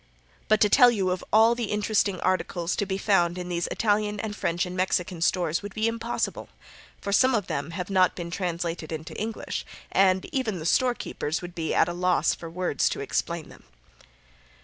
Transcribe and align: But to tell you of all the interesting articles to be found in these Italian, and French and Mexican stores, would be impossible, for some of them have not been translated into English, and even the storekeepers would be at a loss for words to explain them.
But 0.47 0.59
to 0.61 0.67
tell 0.67 0.89
you 0.89 1.11
of 1.11 1.23
all 1.31 1.53
the 1.53 1.65
interesting 1.65 2.19
articles 2.21 2.75
to 2.75 2.87
be 2.87 2.97
found 2.97 3.37
in 3.37 3.49
these 3.49 3.67
Italian, 3.67 4.19
and 4.19 4.35
French 4.35 4.65
and 4.65 4.75
Mexican 4.75 5.21
stores, 5.21 5.61
would 5.61 5.75
be 5.75 5.87
impossible, 5.87 6.49
for 6.99 7.11
some 7.11 7.35
of 7.35 7.45
them 7.45 7.69
have 7.77 7.91
not 7.91 8.15
been 8.15 8.31
translated 8.31 8.91
into 8.91 9.13
English, 9.15 9.63
and 9.91 10.25
even 10.33 10.57
the 10.57 10.65
storekeepers 10.65 11.43
would 11.43 11.53
be 11.53 11.75
at 11.75 11.87
a 11.87 11.93
loss 11.93 12.33
for 12.33 12.49
words 12.49 12.89
to 12.89 12.99
explain 13.01 13.49
them. 13.49 13.63